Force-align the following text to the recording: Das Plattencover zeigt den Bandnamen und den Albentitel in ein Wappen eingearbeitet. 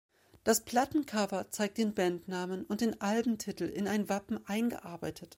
Das 0.43 0.65
Plattencover 0.65 1.51
zeigt 1.51 1.77
den 1.77 1.93
Bandnamen 1.93 2.65
und 2.65 2.81
den 2.81 2.99
Albentitel 3.01 3.65
in 3.65 3.87
ein 3.87 4.09
Wappen 4.09 4.39
eingearbeitet. 4.47 5.29